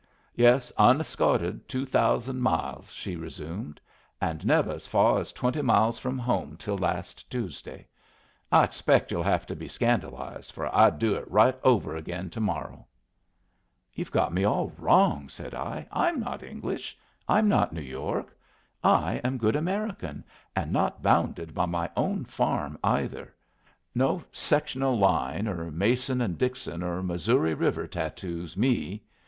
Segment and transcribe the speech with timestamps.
[0.33, 3.79] "Yes, unescorted two thousand miles," she resumed,
[4.19, 7.85] "and never as far as twenty from home till last Tuesday.
[8.51, 12.39] I expect you'll have to be scandalized, for I'd do it right over again to
[12.41, 12.87] morrow."
[13.93, 15.85] "You've got me all wrong," said I.
[15.91, 16.97] "I'm not English;
[17.29, 18.35] I'm not New York.
[18.83, 20.23] I am good American,
[20.55, 23.35] and not bounded by my own farm either.
[23.93, 29.03] No sectional line, or Mason and Dixon, or Missouri River tattoos me.